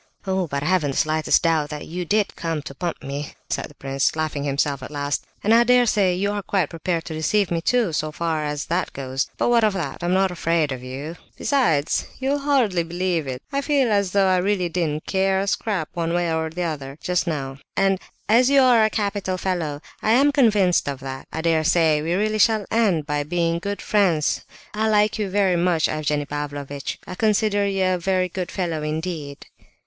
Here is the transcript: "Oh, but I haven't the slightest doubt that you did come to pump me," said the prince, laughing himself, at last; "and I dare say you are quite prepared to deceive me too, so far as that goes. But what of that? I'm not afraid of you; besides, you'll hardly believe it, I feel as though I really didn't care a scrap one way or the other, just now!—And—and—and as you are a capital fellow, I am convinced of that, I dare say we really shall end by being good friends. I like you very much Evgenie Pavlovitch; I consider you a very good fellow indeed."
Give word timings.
"Oh, 0.25 0.47
but 0.47 0.63
I 0.63 0.65
haven't 0.65 0.89
the 0.89 0.97
slightest 0.97 1.43
doubt 1.43 1.69
that 1.69 1.85
you 1.85 2.05
did 2.05 2.35
come 2.35 2.63
to 2.63 2.73
pump 2.73 3.03
me," 3.03 3.35
said 3.51 3.65
the 3.67 3.75
prince, 3.75 4.15
laughing 4.15 4.45
himself, 4.45 4.81
at 4.81 4.89
last; 4.89 5.27
"and 5.43 5.53
I 5.53 5.63
dare 5.63 5.85
say 5.85 6.15
you 6.15 6.31
are 6.31 6.41
quite 6.41 6.71
prepared 6.71 7.05
to 7.05 7.13
deceive 7.13 7.51
me 7.51 7.61
too, 7.61 7.93
so 7.93 8.11
far 8.11 8.43
as 8.43 8.65
that 8.65 8.93
goes. 8.93 9.29
But 9.37 9.49
what 9.49 9.63
of 9.63 9.73
that? 9.73 10.01
I'm 10.03 10.15
not 10.15 10.31
afraid 10.31 10.71
of 10.71 10.81
you; 10.81 11.17
besides, 11.37 12.07
you'll 12.17 12.39
hardly 12.39 12.81
believe 12.81 13.27
it, 13.27 13.43
I 13.53 13.61
feel 13.61 13.91
as 13.91 14.09
though 14.09 14.25
I 14.27 14.37
really 14.37 14.69
didn't 14.69 15.05
care 15.05 15.39
a 15.39 15.45
scrap 15.45 15.89
one 15.93 16.13
way 16.15 16.33
or 16.33 16.49
the 16.49 16.63
other, 16.63 16.97
just 16.99 17.27
now!—And—and—and 17.27 17.99
as 18.27 18.49
you 18.49 18.59
are 18.63 18.83
a 18.83 18.89
capital 18.89 19.37
fellow, 19.37 19.81
I 20.01 20.13
am 20.13 20.31
convinced 20.31 20.89
of 20.89 20.99
that, 21.01 21.27
I 21.31 21.41
dare 21.41 21.63
say 21.63 22.01
we 22.01 22.15
really 22.15 22.39
shall 22.39 22.65
end 22.71 23.05
by 23.05 23.21
being 23.21 23.59
good 23.59 23.83
friends. 23.83 24.45
I 24.73 24.87
like 24.89 25.19
you 25.19 25.29
very 25.29 25.57
much 25.57 25.87
Evgenie 25.87 26.25
Pavlovitch; 26.25 26.97
I 27.05 27.13
consider 27.13 27.67
you 27.67 27.85
a 27.85 27.97
very 27.99 28.29
good 28.29 28.49
fellow 28.51 28.81
indeed." 28.81 29.45